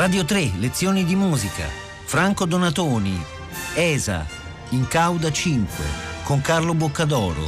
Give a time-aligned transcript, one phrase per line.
[0.00, 1.66] Radio 3, lezioni di musica.
[2.04, 3.22] Franco Donatoni,
[3.74, 4.26] ESA,
[4.70, 5.84] in Cauda 5,
[6.22, 7.42] con Carlo Boccadoro.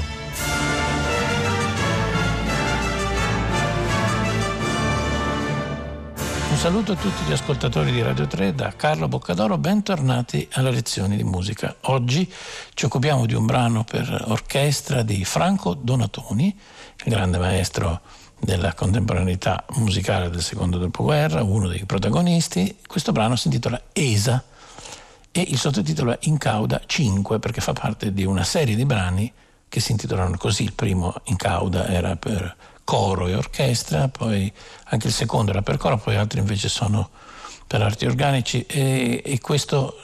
[6.50, 11.16] Un saluto a tutti gli ascoltatori di Radio 3 da Carlo Boccadoro, bentornati alle lezioni
[11.16, 11.74] di musica.
[11.84, 12.30] Oggi
[12.74, 16.54] ci occupiamo di un brano per orchestra di Franco Donatoni,
[17.04, 18.02] il grande maestro
[18.44, 22.78] della contemporaneità musicale del secondo dopoguerra, uno dei protagonisti.
[22.84, 24.42] Questo brano si intitola Esa
[25.30, 29.32] e il sottotitolo è In cauda 5 perché fa parte di una serie di brani
[29.68, 30.64] che si intitolano così.
[30.64, 34.52] Il primo in cauda era per coro e orchestra, poi
[34.86, 37.10] anche il secondo era per coro, poi altri invece sono
[37.68, 39.94] per arti organici e, e questo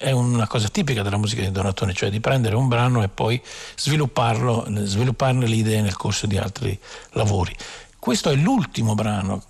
[0.00, 3.38] è una cosa tipica della musica di Donatoni, cioè di prendere un brano e poi
[3.76, 6.78] svilupparlo, svilupparne le idee nel corso di altri
[7.10, 7.54] lavori.
[7.98, 9.42] Questo è l'ultimo brano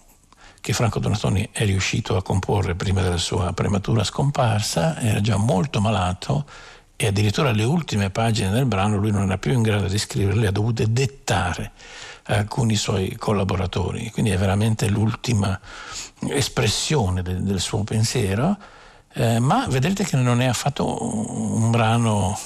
[0.61, 5.81] che Franco Donatoni è riuscito a comporre prima della sua prematura scomparsa, era già molto
[5.81, 6.45] malato
[6.97, 10.49] e addirittura le ultime pagine del brano lui non era più in grado di scriverle,
[10.49, 11.71] ha dovute dettare
[12.25, 15.59] alcuni suoi collaboratori, quindi è veramente l'ultima
[16.29, 18.59] espressione del, del suo pensiero,
[19.15, 22.39] eh, ma vedrete che non è affatto un brano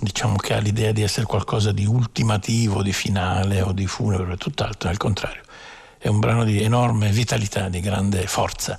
[0.00, 4.88] diciamo che ha l'idea di essere qualcosa di ultimativo, di finale o di funebre, tutt'altro,
[4.88, 5.42] al contrario,
[5.98, 8.78] è un brano di enorme vitalità, di grande forza.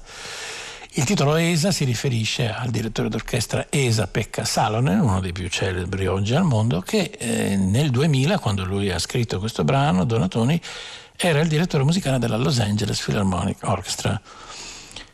[0.97, 6.07] Il titolo ESA si riferisce al direttore d'orchestra ESA Pekka Salonen, uno dei più celebri
[6.07, 10.61] oggi al mondo, che eh, nel 2000, quando lui ha scritto questo brano, Donatoni,
[11.17, 14.21] era il direttore musicale della Los Angeles Philharmonic Orchestra.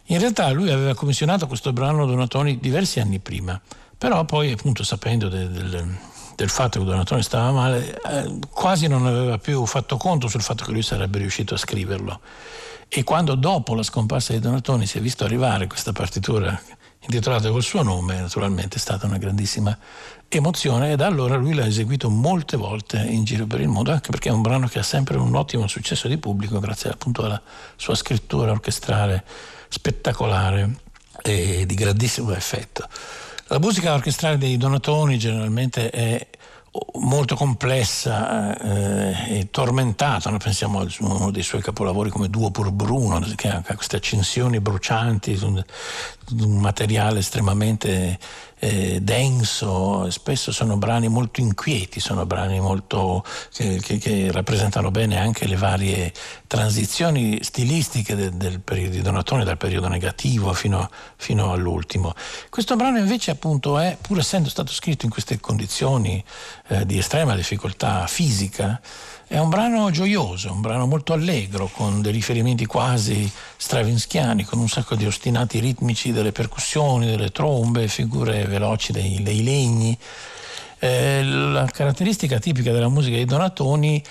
[0.05, 3.59] In realtà lui aveva commissionato questo brano Donatoni diversi anni prima,
[3.97, 5.97] però poi appunto sapendo del, del,
[6.35, 10.65] del fatto che Donatoni stava male, eh, quasi non aveva più fatto conto sul fatto
[10.65, 12.19] che lui sarebbe riuscito a scriverlo.
[12.89, 16.59] E quando dopo la scomparsa di Donatoni si è visto arrivare questa partitura
[16.99, 19.75] intitolata col suo nome, naturalmente è stata una grandissima
[20.27, 24.09] emozione e da allora lui l'ha eseguito molte volte in giro per il mondo, anche
[24.09, 27.41] perché è un brano che ha sempre un ottimo successo di pubblico grazie appunto alla
[27.75, 29.23] sua scrittura orchestrale
[29.71, 30.69] spettacolare
[31.21, 32.87] e di grandissimo effetto.
[33.47, 36.27] La musica orchestrale dei Donatoni generalmente è
[36.99, 40.29] molto complessa eh, e tormentata.
[40.29, 44.59] Noi pensiamo a uno dei suoi capolavori come Duo pur Bruno, che ha queste accensioni
[44.59, 45.61] brucianti, un,
[46.39, 48.17] un materiale estremamente
[48.63, 55.17] eh, denso, spesso sono brani molto inquieti, sono brani molto, che, che, che, rappresentano bene
[55.17, 56.13] anche le varie
[56.45, 62.13] transizioni stilistiche de, del periodo di Donatone, dal periodo negativo fino, fino, all'ultimo.
[62.51, 66.23] Questo brano invece appunto è, pur essendo stato scritto in queste condizioni
[66.67, 68.79] eh, di estrema difficoltà fisica,
[69.31, 74.67] è un brano gioioso, un brano molto allegro, con dei riferimenti quasi stravinschiani, con un
[74.67, 79.97] sacco di ostinati ritmici delle percussioni, delle trombe, figure veloci dei, dei legni.
[80.79, 84.03] Eh, la caratteristica tipica della musica di Donatoni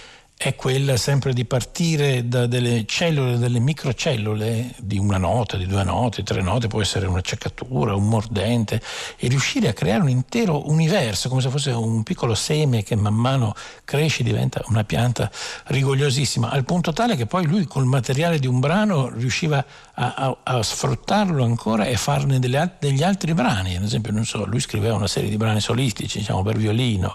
[0.43, 5.85] è quella sempre di partire da delle cellule, delle microcellule di una nota, di due
[5.85, 8.81] note, tre note, può essere una ceccatura, un mordente,
[9.19, 13.13] e riuscire a creare un intero universo, come se fosse un piccolo seme che man
[13.13, 15.31] mano cresce, diventa una pianta
[15.67, 19.63] rigogliosissima, al punto tale che poi lui col materiale di un brano riusciva
[19.93, 23.77] a, a, a sfruttarlo ancora e farne delle, degli altri brani.
[23.77, 27.15] Ad esempio, non so, lui scriveva una serie di brani solistici, diciamo per violino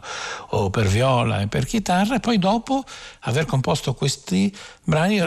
[0.49, 2.83] o per viola e per chitarra, e poi dopo
[3.27, 4.53] aver composto questi
[4.83, 5.21] brani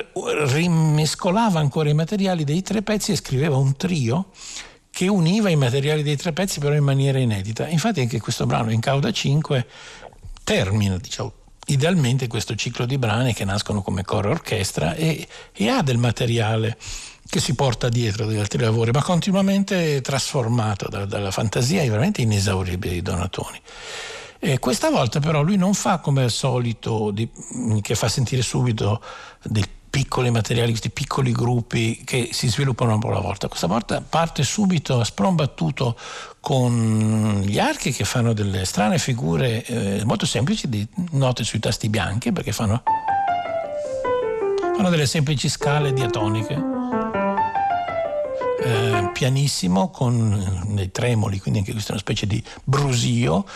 [0.47, 4.31] rimescolava ancora i materiali dei tre pezzi e scriveva un trio
[4.91, 7.69] che univa i materiali dei tre pezzi però in maniera inedita.
[7.69, 9.67] Infatti anche questo brano in Cauda 5
[10.43, 11.33] termina, diciamo,
[11.67, 16.77] idealmente questo ciclo di brani che nascono come coro orchestra e, e ha del materiale
[17.29, 22.95] che si porta dietro degli altri lavori, ma continuamente trasformato da, dalla fantasia veramente inesauribile
[22.95, 23.61] di Donatoni.
[24.41, 27.29] E questa volta però lui non fa come al solito, di,
[27.83, 29.03] che fa sentire subito
[29.43, 33.49] dei piccoli materiali, questi piccoli gruppi che si sviluppano un po' alla volta.
[33.49, 35.99] Questa volta parte subito a sprombattuto
[36.41, 41.89] con gli archi che fanno delle strane figure eh, molto semplici di note sui tasti
[41.89, 42.83] bianchi perché fanno,
[44.77, 46.78] fanno delle semplici scale diatoniche
[48.69, 53.47] eh, pianissimo con dei tremoli, quindi anche questa è una specie di brusio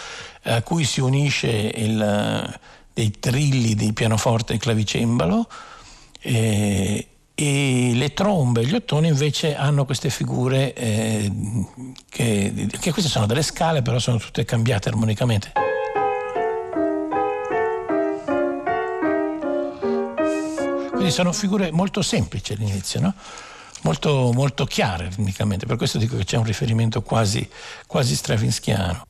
[0.44, 2.58] a cui si unisce il,
[2.94, 5.46] dei trilli di pianoforte e clavicembalo
[6.18, 11.30] e, e le trombe e gli ottoni invece hanno queste figure eh,
[12.08, 15.52] che, che queste sono delle scale però sono tutte cambiate armonicamente.
[20.90, 23.14] Quindi sono figure molto semplici all'inizio, no?
[23.82, 27.48] Molto, molto chiare ritmicamente, per questo dico che c'è un riferimento quasi,
[27.86, 29.06] quasi stravinschiano.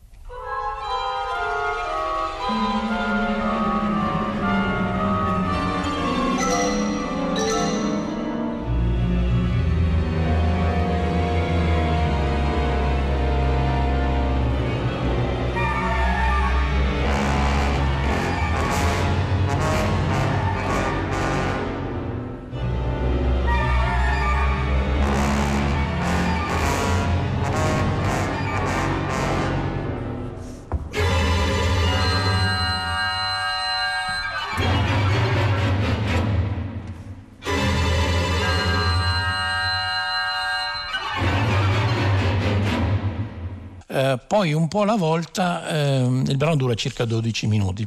[44.32, 47.86] Poi un po' alla volta, eh, il brano dura circa 12 minuti,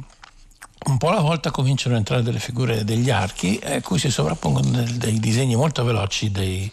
[0.86, 4.70] un po' alla volta cominciano ad entrare delle figure degli archi a cui si sovrappongono
[4.70, 6.70] dei, dei disegni molto veloci dei,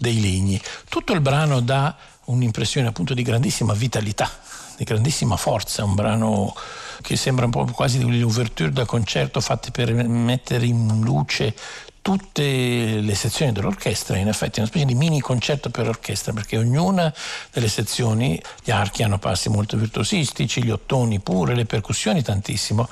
[0.00, 0.58] dei legni.
[0.88, 1.94] Tutto il brano dà
[2.24, 4.30] un'impressione appunto di grandissima vitalità,
[4.78, 6.54] di grandissima forza, un brano
[7.02, 11.54] che sembra un po' quasi delle ouverture da concerto fatte per mettere in luce
[12.02, 17.14] tutte le sezioni dell'orchestra, in effetti una specie di mini concerto per orchestra, perché ognuna
[17.52, 22.88] delle sezioni, gli archi hanno passi molto virtuosistici, gli ottoni pure, le percussioni tantissimo,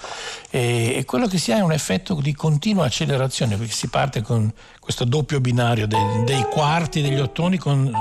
[0.49, 4.23] e, e quello che si ha è un effetto di continua accelerazione, perché si parte
[4.23, 7.93] con questo doppio binario dei, dei quarti degli ottoni con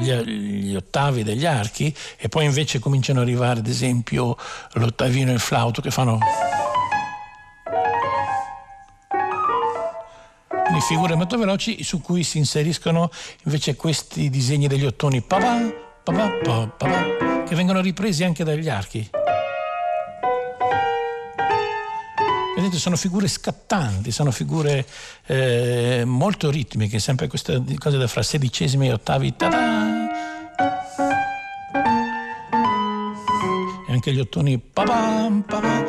[0.00, 4.36] gli, gli, ottavi degli archi e poi invece cominciano ad arrivare ad esempio
[4.72, 6.18] l'ottavino e il flauto che fanno
[10.64, 13.10] quindi figure molto veloci su cui si inseriscono
[13.44, 15.72] invece questi disegni degli ottoni papà,
[16.02, 19.10] papà, papà, che vengono ripresi anche dagli archi.
[22.56, 24.86] Vedete, sono figure scattanti, sono figure
[25.26, 29.36] eh, molto ritmiche, sempre queste cose da fra sedicesimi e ottavi.
[29.36, 29.84] Ta-da!
[33.86, 35.84] E anche gli ottoni papà, papà.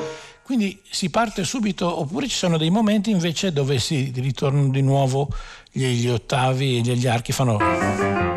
[0.45, 5.27] Quindi si parte subito, oppure ci sono dei momenti invece dove si ritornano di nuovo
[5.71, 8.34] gli, gli ottavi e gli archi fanno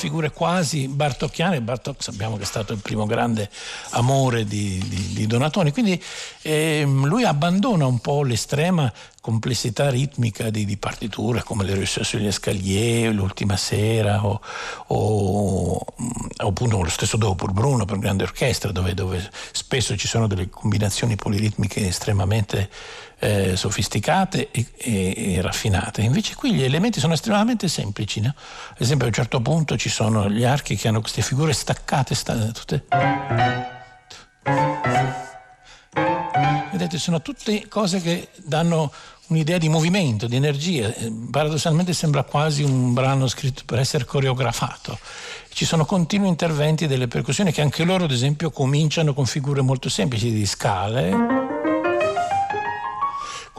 [0.00, 1.60] figure quasi bartocchiane.
[1.60, 3.50] Bartok sappiamo che è stato il primo grande
[3.90, 6.02] amore di, di, di Donatoni, quindi
[6.40, 12.26] eh, lui abbandona un po' l'estrema complessità ritmica di, di partiture come le Russe sugli
[12.26, 14.40] Escalier, l'ultima sera o,
[14.86, 15.84] o, o
[16.38, 20.48] appunto lo stesso dopo il Bruno per grande orchestra dove, dove spesso ci sono delle
[20.48, 22.70] combinazioni poliritmiche estremamente
[23.20, 26.00] eh, sofisticate e, e, e, raffinate.
[26.00, 28.20] Invece qui gli elementi sono estremamente semplici.
[28.20, 28.34] No?
[28.70, 32.14] Ad esempio a un certo punto ci sono gli archi che hanno queste figure staccate,
[32.14, 32.84] sta, tutte...
[36.72, 38.90] Vedete, sono tutte cose che danno
[39.26, 40.90] un'idea di movimento, di energia.
[41.30, 44.98] Paradossalmente sembra quasi un brano scritto per essere coreografato.
[45.52, 49.90] Ci sono continui interventi delle percussioni che anche loro, ad esempio, cominciano con figure molto
[49.90, 51.49] semplici di scale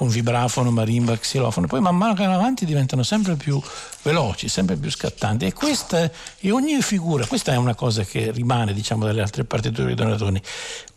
[0.02, 3.62] con vibrafono, marimba, xilofono, poi man mano che vanno avanti diventano sempre più
[4.02, 5.46] veloci, sempre più scattanti.
[5.46, 6.10] E, questa,
[6.40, 10.42] e ogni figura, questa è una cosa che rimane diciamo dalle altre partiture di Donatoni,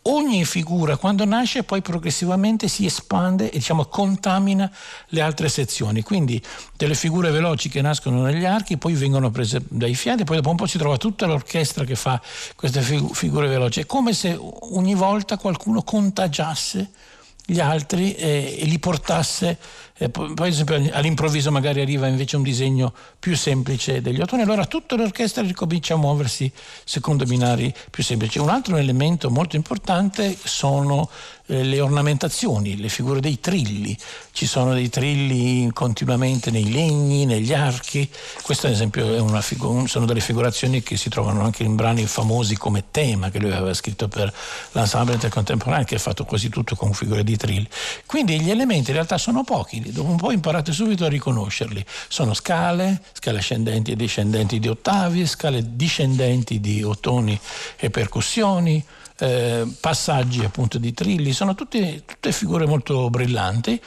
[0.05, 4.73] ogni figura quando nasce poi progressivamente si espande e diciamo contamina
[5.09, 6.43] le altre sezioni, quindi
[6.75, 10.57] delle figure veloci che nascono negli archi poi vengono prese dai fiati, poi dopo un
[10.57, 12.19] po' si trova tutta l'orchestra che fa
[12.57, 14.35] queste figure veloci, è come se
[14.71, 17.13] ogni volta qualcuno contagiasse
[17.45, 19.59] gli altri e, e li portasse
[19.97, 20.53] eh, poi
[20.91, 25.97] all'improvviso magari arriva invece un disegno più semplice degli ottoni, allora tutta l'orchestra ricomincia a
[25.99, 26.51] muoversi
[26.85, 28.39] secondo binari più semplici.
[28.39, 31.09] Un altro elemento molto importante sono
[31.47, 33.97] eh, le ornamentazioni, le figure dei trilli.
[34.33, 38.09] Ci sono dei trilli continuamente nei legni, negli archi.
[38.43, 42.85] Questo ad esempio figu- sono delle figurazioni che si trovano anche in brani famosi come
[42.91, 44.33] Tema, che lui aveva scritto per
[44.73, 47.69] l'ensemble intercontemporaneo, che è fatto quasi tutto con figure di trilli.
[48.07, 51.85] Quindi gli elementi in realtà sono pochi, dopo un po' imparate subito a riconoscerli.
[52.09, 57.39] Sono scale, scale ascendenti e discendenti di ottavi, scale discendenti di ottoni
[57.77, 58.85] e percussioni
[59.19, 63.81] eh, passaggi appunto di trilli, sono tutte, tutte figure molto brillanti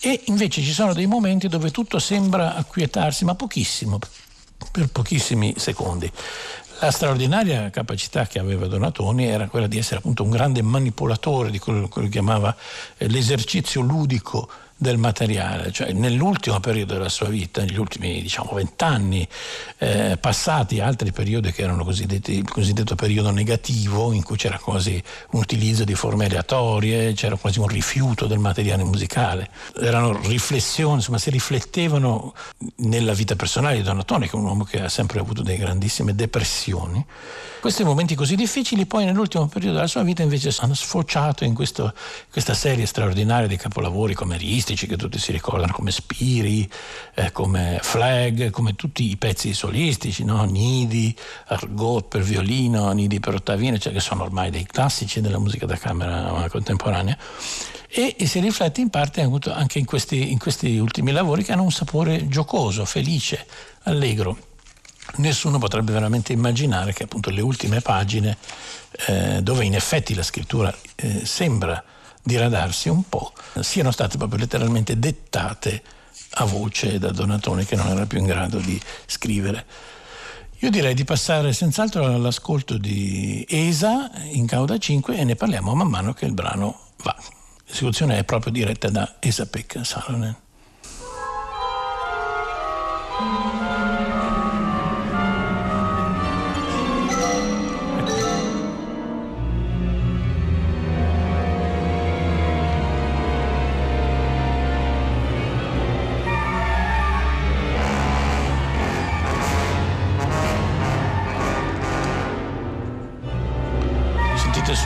[0.00, 3.98] e invece ci sono dei momenti dove tutto sembra acquietarsi, ma pochissimo,
[4.70, 6.10] per pochissimi secondi.
[6.80, 11.58] La straordinaria capacità che aveva Donatoni era quella di essere appunto un grande manipolatore di
[11.58, 12.54] quello che chiamava
[12.96, 14.48] eh, l'esercizio ludico
[14.80, 19.26] del materiale, cioè nell'ultimo periodo della sua vita, negli ultimi diciamo vent'anni,
[19.78, 25.40] eh, passati altri periodi che erano il cosiddetto periodo negativo, in cui c'era quasi un
[25.40, 31.30] utilizzo di forme aleatorie, c'era quasi un rifiuto del materiale musicale, erano riflessioni, insomma si
[31.30, 32.34] riflettevano
[32.76, 36.14] nella vita personale di Donatoni, che è un uomo che ha sempre avuto delle grandissime
[36.14, 37.04] depressioni.
[37.60, 41.92] Questi momenti così difficili poi nell'ultimo periodo della sua vita invece hanno sfociato in questo,
[42.30, 44.14] questa serie straordinaria di capolavori
[44.68, 46.68] cameristici che tutti si ricordano come Spiri,
[47.14, 50.44] eh, come Flag, come tutti i pezzi solistici, no?
[50.44, 55.64] Nidi, Argot per violino, Nidi per ottavino, cioè che sono ormai dei classici della musica
[55.64, 57.16] da camera contemporanea.
[57.88, 61.62] E, e, si riflette in parte anche in questi, in questi ultimi lavori che hanno
[61.62, 63.46] un sapore giocoso, felice,
[63.84, 64.36] allegro
[65.16, 68.36] nessuno potrebbe veramente immaginare che appunto le ultime pagine,
[69.06, 71.82] eh, dove in effetti la scrittura eh, sembra
[72.28, 75.82] diradarsi un po', siano state proprio letteralmente dettate
[76.32, 79.64] a voce da Donatone che non era più in grado di scrivere.
[80.58, 85.88] Io direi di passare senz'altro all'ascolto di Esa in Cauda 5 e ne parliamo man
[85.88, 87.16] mano che il brano va.
[87.66, 90.36] L'esecuzione è proprio diretta da Esa Pekka Salonen.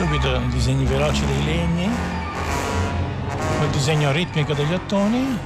[0.03, 5.39] Subito i disegni veloci dei legni, il disegno ritmico degli ottoni.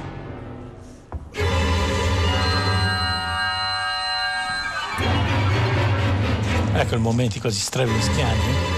[6.72, 8.76] Ecco i momenti così stravinschiani.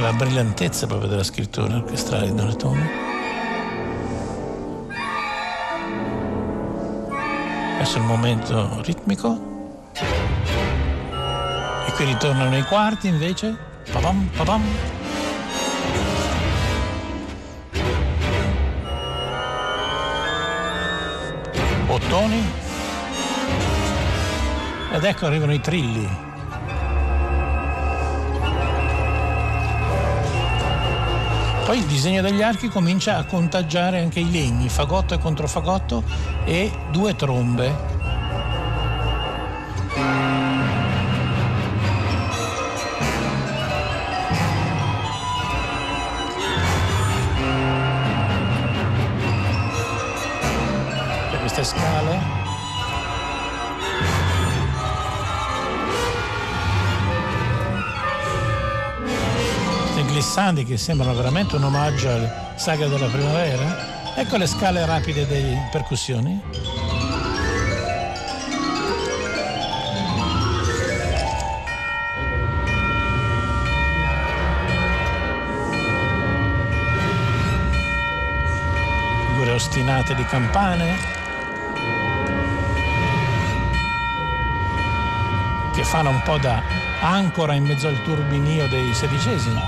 [0.00, 3.07] La brillantezza proprio della scrittura orchestrale di Donatoni.
[7.78, 9.38] Adesso il momento ritmico.
[11.86, 13.56] E qui ritornano i quarti invece.
[13.92, 14.62] Papam, papam.
[21.86, 22.44] Ottoni.
[24.94, 26.26] Ed ecco arrivano i trilli.
[31.64, 36.02] Poi il disegno degli archi comincia a contagiare anche i legni, fagotto e controfagotto
[36.44, 37.74] e due trombe.
[51.30, 52.36] Per queste scale.
[60.18, 63.97] glissandi che sembrano veramente un omaggio alle saghe della primavera.
[64.20, 66.42] Ecco le scale rapide delle percussioni.
[79.28, 80.96] Figure ostinate di campane.
[85.72, 86.60] Che fanno un po' da
[87.02, 89.60] ancora in mezzo al turbinio dei sedicesimi.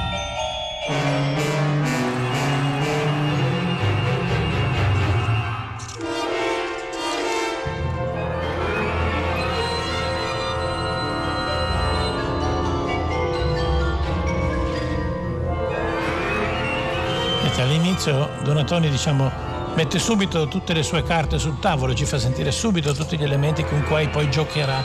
[18.00, 19.30] All'inizio Donatoni diciamo,
[19.74, 23.62] mette subito tutte le sue carte sul tavolo, ci fa sentire subito tutti gli elementi
[23.64, 24.82] con cui poi giocherà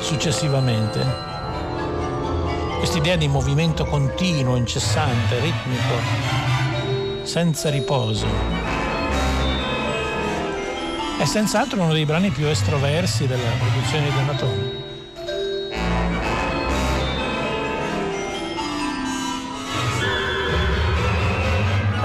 [0.00, 1.26] successivamente
[2.78, 5.94] quest'idea di movimento continuo, incessante, ritmico,
[7.22, 8.26] senza riposo.
[11.18, 14.77] È senz'altro uno dei brani più estroversi della produzione di Donatoni.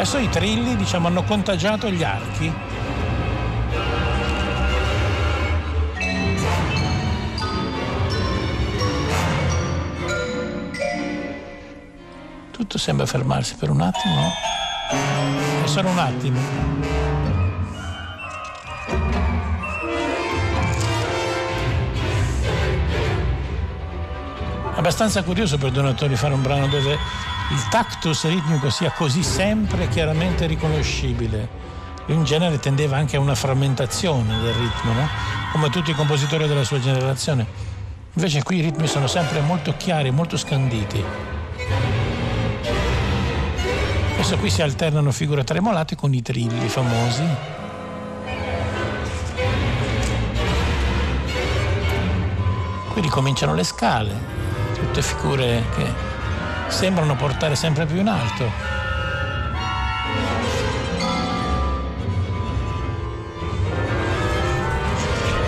[0.04, 2.54] Adesso i trilli diciamo, hanno contagiato gli archi
[12.52, 14.30] tutto sembra fermarsi per un attimo.
[15.64, 16.40] È solo un attimo.
[24.76, 26.98] Abbastanza curioso per Donatori fare un brano dove
[27.52, 31.62] il tactus ritmico sia così sempre chiaramente riconoscibile.
[32.08, 35.08] In genere tendeva anche a una frammentazione del ritmo, no?
[35.52, 37.46] come tutti i compositori della sua generazione.
[38.14, 41.04] Invece qui i ritmi sono sempre molto chiari, molto scanditi.
[44.14, 47.26] Adesso qui si alternano figure tremolate con i trilli famosi.
[52.90, 54.14] Qui ricominciano le scale,
[54.74, 56.13] tutte figure che
[56.74, 58.74] sembrano portare sempre più in alto.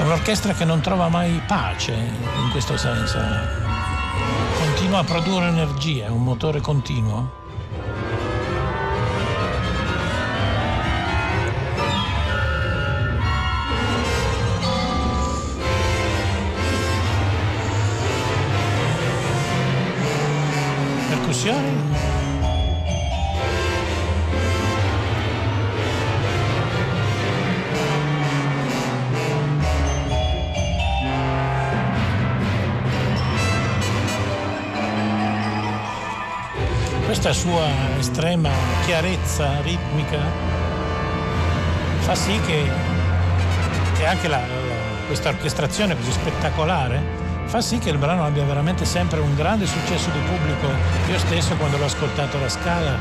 [0.06, 3.20] un'orchestra che non trova mai pace in questo senso.
[4.60, 7.44] Continua a produrre energia, è un motore continuo.
[21.36, 21.94] Percussioni?
[37.04, 37.68] questa sua
[38.00, 38.50] estrema
[38.86, 40.20] chiarezza ritmica
[42.00, 42.70] fa sì che,
[43.98, 44.42] che anche la,
[45.08, 50.10] questa orchestrazione così spettacolare fa sì che il brano abbia veramente sempre un grande successo
[50.10, 50.68] di pubblico.
[51.10, 53.00] Io stesso quando l'ho ascoltato alla Scala,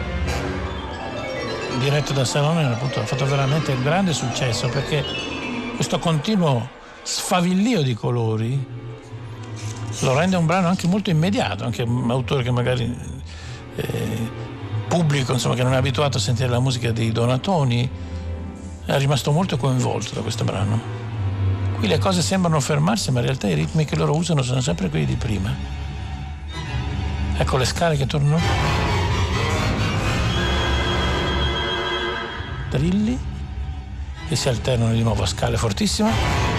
[1.78, 5.04] diretto da Salone, appunto, ha fatto veramente un grande successo perché
[5.74, 6.68] questo continuo
[7.02, 8.82] sfavillio di colori
[10.00, 12.96] lo rende un brano anche molto immediato, anche un autore che magari
[13.76, 14.30] eh,
[14.88, 17.90] pubblico insomma, che non è abituato a sentire la musica dei Donatoni
[18.86, 21.03] è rimasto molto coinvolto da questo brano.
[21.84, 24.88] Qui le cose sembrano fermarsi, ma in realtà i ritmi che loro usano sono sempre
[24.88, 25.54] quelli di prima.
[27.36, 28.40] Ecco le scale che tornano.
[32.70, 33.18] Drilli
[34.26, 36.53] che si alternano di nuovo a scale fortissime.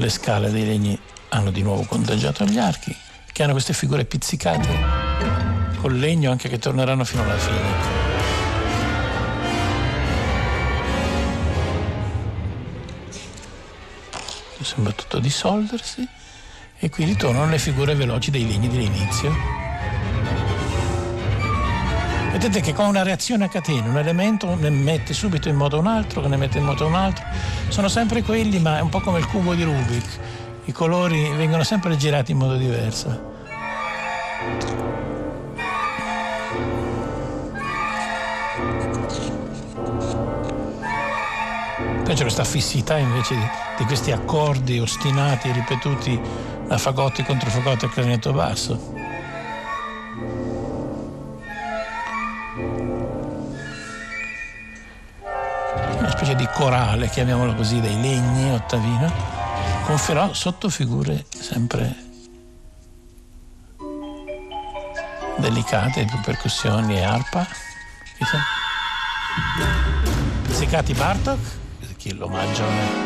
[0.00, 0.98] Le scale dei legni
[1.30, 2.96] hanno di nuovo contagiato gli archi,
[3.32, 4.68] che hanno queste figure pizzicate
[5.80, 8.06] col legno anche che torneranno fino alla fine.
[14.60, 16.06] Sembra tutto dissolversi
[16.78, 19.67] e qui ritornano le figure veloci dei legni dell'inizio.
[22.38, 25.88] Vedete che con una reazione a catena un elemento ne mette subito in moto un
[25.88, 27.24] altro, che ne mette in moto un altro.
[27.66, 30.20] Sono sempre quelli, ma è un po' come il cubo di Rubik.
[30.66, 33.08] I colori vengono sempre girati in modo diverso.
[42.04, 43.48] Poi c'è questa fissità invece di,
[43.78, 46.20] di questi accordi ostinati, ripetuti
[46.68, 49.07] da fagotti contro fagotti a clarinetto basso.
[56.38, 59.12] Di corale, chiamiamolo così, dei legni, ottavino,
[59.84, 62.06] con però sottofigure sempre
[65.36, 67.44] delicate, di percussioni e arpa.
[70.44, 71.38] Pizzicati Bartok,
[71.96, 72.64] chi l'omaggio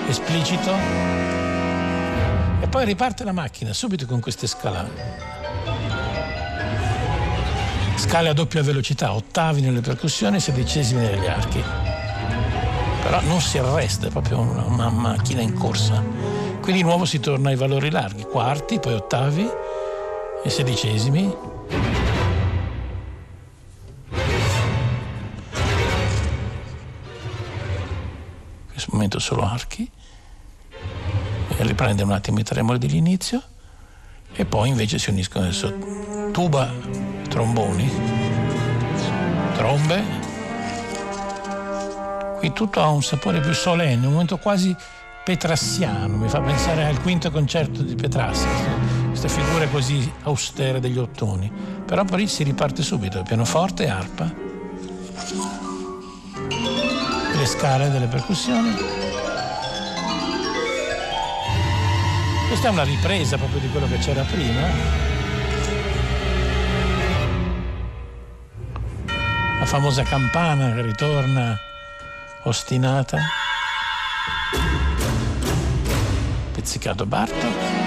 [0.09, 0.71] esplicito.
[2.61, 5.31] E poi riparte la macchina subito con queste scalate.
[7.97, 11.92] Scale a doppia velocità, ottavi nelle percussioni, sedicesimi negli archi
[13.03, 16.03] però non si arresta, è proprio una, una macchina in corsa.
[16.61, 19.51] Qui di nuovo si torna ai valori larghi, quarti, poi ottavi
[20.45, 21.23] e sedicesimi.
[21.23, 21.35] In
[28.71, 29.91] questo momento solo archi.
[31.49, 33.43] E riprende un attimo i tremoli dell'inizio
[34.33, 36.73] e poi invece si uniscono adesso tuba,
[37.29, 37.91] tromboni,
[39.55, 40.22] trombe
[42.43, 44.75] Qui tutto ha un sapore più solenne, un momento quasi
[45.23, 48.49] petrassiano, mi fa pensare al quinto concerto di Petrassi,
[49.07, 51.49] queste figure così austere degli ottoni.
[51.87, 54.35] Però poi si riparte subito, pianoforte arpa,
[57.37, 58.75] le scale delle percussioni.
[62.49, 64.67] Questa è una ripresa proprio di quello che c'era prima.
[69.61, 71.71] La famosa campana che ritorna
[72.45, 73.19] ostinata,
[76.53, 77.81] pizzicato Bartok.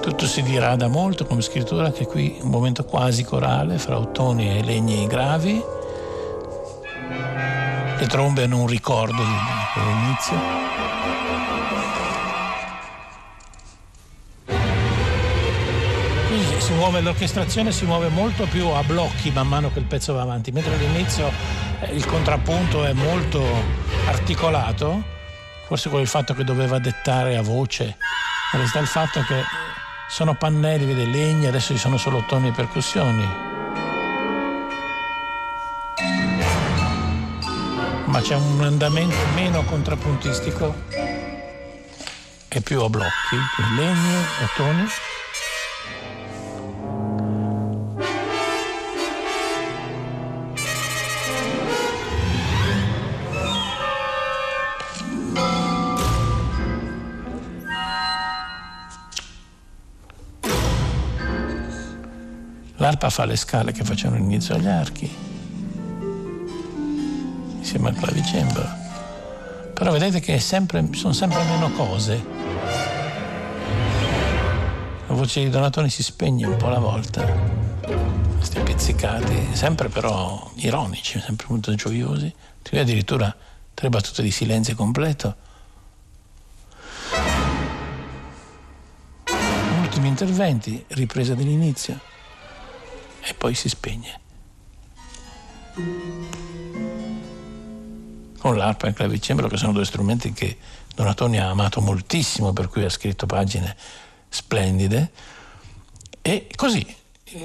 [0.00, 4.62] Tutto si dirada molto come scrittura, anche qui un momento quasi corale fra ottoni e
[4.62, 5.75] legni gravi.
[7.98, 9.22] Le trombe un ricordo
[9.74, 10.64] dell'inizio.
[16.58, 20.22] si muove l'orchestrazione si muove molto più a blocchi man mano che il pezzo va
[20.22, 21.30] avanti, mentre all'inizio
[21.80, 23.40] eh, il contrappunto è molto
[24.06, 25.00] articolato,
[25.66, 27.96] forse con il fatto che doveva dettare a voce,
[28.52, 29.42] realtà il fatto che
[30.08, 33.45] sono pannelli, vede, legni, adesso ci sono solo toni e percussioni.
[38.16, 40.74] Ma c'è un andamento meno contrappuntistico
[42.48, 43.36] e più a blocchi,
[43.76, 44.86] legni e toni.
[62.76, 65.25] L'arpa fa le scale che facevano all'inizio agli archi,
[67.86, 68.84] insieme al clavicembalo.
[69.72, 72.24] Però vedete che sempre, sono sempre meno cose.
[75.06, 77.24] La voce di Donatoni si spegne un po' alla volta,
[78.36, 82.32] questi pizzicati, sempre però ironici, sempre molto gioiosi.
[82.68, 83.34] Qui addirittura
[83.74, 85.36] tre battute di silenzio completo.
[89.80, 92.00] Ultimi interventi, ripresa dell'inizio
[93.22, 94.20] e poi si spegne.
[98.46, 100.56] Con l'arpa e il clavicembalo, che sono due strumenti che
[100.94, 103.74] Donatoni ha amato moltissimo, per cui ha scritto pagine
[104.28, 105.10] splendide.
[106.22, 106.86] E così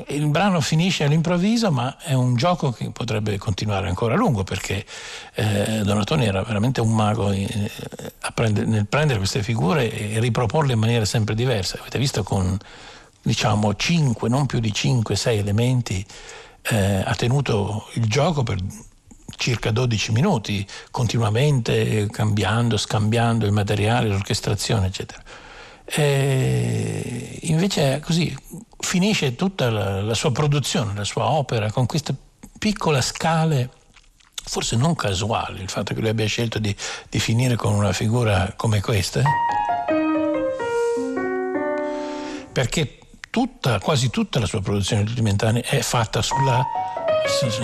[0.10, 4.86] il brano finisce all'improvviso, ma è un gioco che potrebbe continuare ancora a lungo perché
[5.34, 7.72] eh, Donatoni era veramente un mago eh,
[8.36, 11.80] prendere, nel prendere queste figure e riproporle in maniera sempre diversa.
[11.80, 12.56] Avete visto con
[13.24, 16.06] diciamo 5, non più di 5-6 elementi,
[16.62, 18.60] eh, ha tenuto il gioco per
[19.42, 25.22] circa 12 minuti, continuamente cambiando, scambiando il materiale, l'orchestrazione, eccetera.
[25.86, 28.34] E invece così
[28.78, 32.16] finisce tutta la, la sua produzione, la sua opera con queste
[32.58, 33.70] piccole scale
[34.44, 36.76] forse non casuali il fatto che lui abbia scelto di,
[37.10, 39.22] di finire con una figura come questa
[42.52, 43.01] perché
[43.32, 46.64] tutta, quasi tutta la sua produzione negli ultimi vent'anni è fatta sulla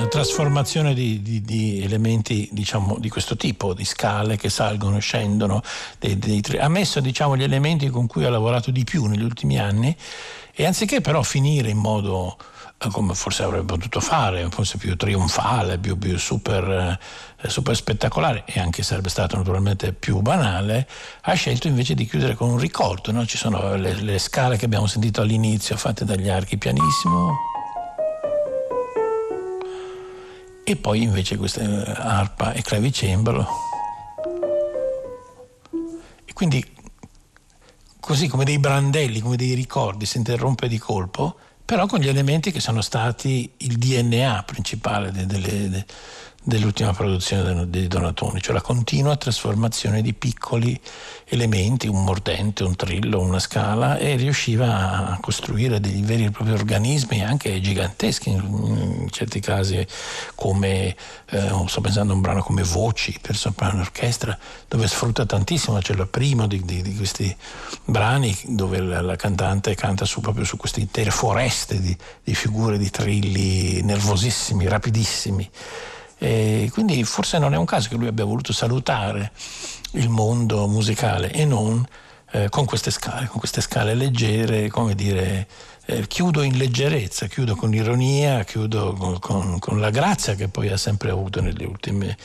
[0.09, 5.61] trasformazione di, di, di, elementi diciamo, di questo tipo, di scale che salgono, scendono,
[5.99, 9.59] dei, dei, ha messo diciamo, gli elementi con cui ha lavorato di più negli ultimi
[9.59, 9.95] anni
[10.53, 12.37] e anziché però finire in modo
[12.91, 16.99] come forse avrebbe potuto fare, forse più trionfale, più, più super,
[17.41, 20.87] eh, super, spettacolare e anche sarebbe stato naturalmente più banale,
[21.21, 23.11] ha scelto invece di chiudere con un ricordo.
[23.11, 23.25] No?
[23.25, 27.55] Ci sono le, le scale che abbiamo sentito all'inizio fatte dagli archi pianissimo
[30.63, 33.47] e poi invece questa eh, arpa e clavicembalo.
[36.25, 36.63] E quindi
[37.99, 42.53] così come dei brandelli, come dei ricordi, si interrompe di colpo però con gli elementi
[42.53, 45.85] che sono stati il DNA principale de, de, de,
[46.47, 50.79] dell'ultima produzione di Donatoni, cioè la continua trasformazione di piccoli
[51.25, 56.53] elementi, un mordente, un trillo, una scala, e riusciva a costruire dei veri e propri
[56.53, 59.85] organismi anche giganteschi in certi casi,
[60.35, 60.95] come
[61.31, 64.37] eh, sto pensando a un brano come Voci per soprano orchestra,
[64.69, 67.35] dove sfrutta tantissimo, c'è il primo di, di, di questi
[67.83, 72.77] brani dove la, la, cantante canta su, proprio su queste intere foreste di, di figure,
[72.77, 75.49] di trilli nervosissimi, rapidissimi.
[76.17, 79.31] E quindi forse non è un caso che lui abbia voluto salutare
[79.91, 81.85] il mondo musicale e non
[82.31, 85.47] eh, con queste scale, con queste scale leggere, come dire,
[85.85, 90.69] eh, chiudo in leggerezza, chiudo con ironia, chiudo con, con, con, la grazia che poi
[90.69, 92.17] ha sempre avuto ultime,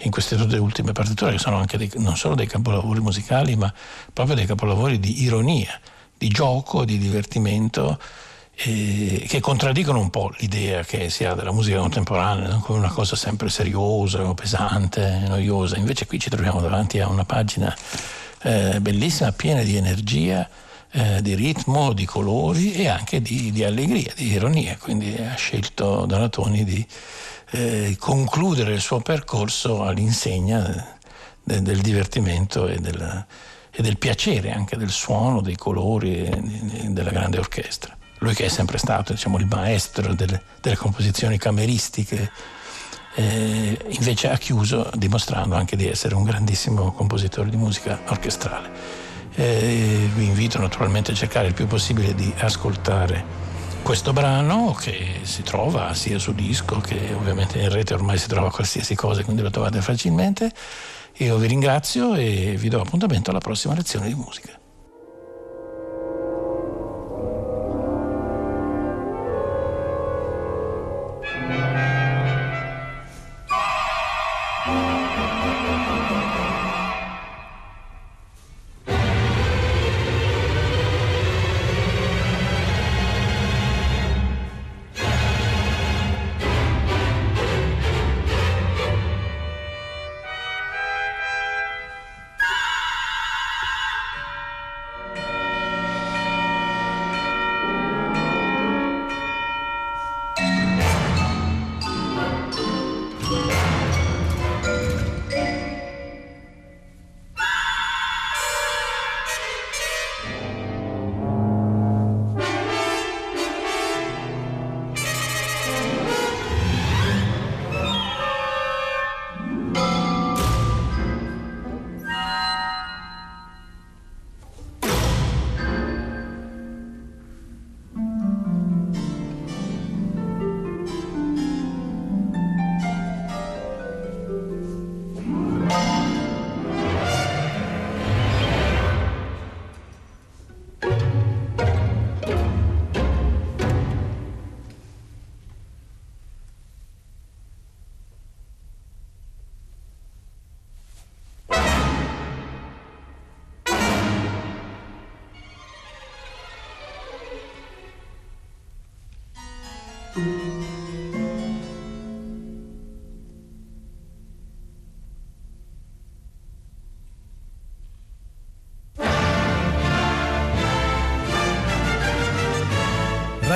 [0.00, 3.72] in queste due ultime partiture, che sono anche dei, non solo dei capolavori musicali, ma
[4.12, 5.80] proprio dei capolavori di ironia,
[6.16, 7.98] di gioco, di divertimento
[8.60, 12.60] eh, che contraddicono un po' l'idea che si ha della musica contemporanea no?
[12.60, 15.76] come una cosa sempre seriosa, pesante, noiosa.
[15.76, 17.74] Invece qui ci troviamo davanti a una pagina
[18.42, 20.48] eh, bellissima, piena di energia,
[20.90, 24.76] eh, di ritmo, di colori e anche di, di, allegria, di ironia.
[24.76, 26.84] Quindi ha scelto Donatoni di
[27.50, 30.96] eh, concludere il suo percorso all'insegna
[31.44, 33.26] de, del divertimento e del,
[33.70, 38.48] e del piacere anche del suono, dei colori e della grande orchestra lui che è
[38.48, 42.30] sempre stato diciamo, il maestro delle, delle composizioni cameristiche,
[43.14, 48.70] eh, invece ha chiuso dimostrando anche di essere un grandissimo compositore di musica orchestrale.
[49.34, 53.46] Eh, vi invito naturalmente a cercare il più possibile di ascoltare
[53.82, 58.50] questo brano che si trova sia su disco che ovviamente in rete ormai si trova
[58.50, 60.52] qualsiasi cosa, quindi lo trovate facilmente.
[61.18, 64.57] Io vi ringrazio e vi do appuntamento alla prossima lezione di musica.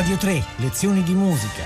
[0.02, 1.62] Radio 3, lezioni di musica,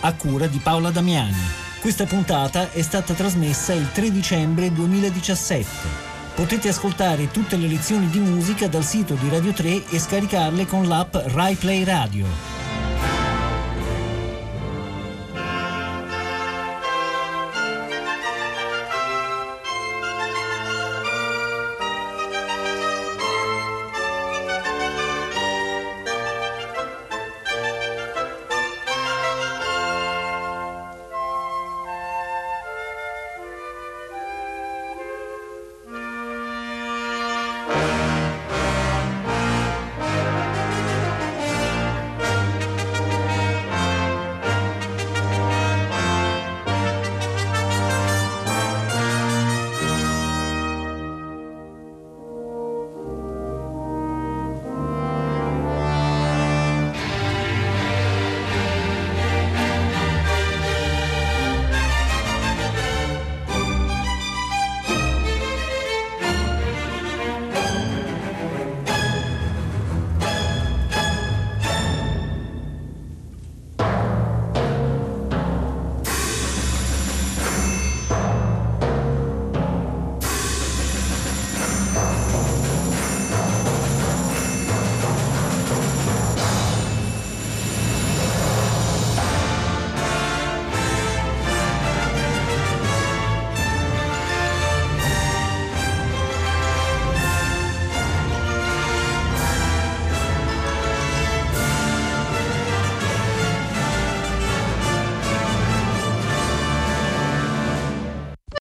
[0.00, 1.36] a cura di Paola Damiani.
[1.80, 5.68] Questa puntata è stata trasmessa il 3 dicembre 2017.
[6.34, 10.88] Potete ascoltare tutte le lezioni di musica dal sito di Radio 3 e scaricarle con
[10.88, 12.55] l'app RaiPlay Radio.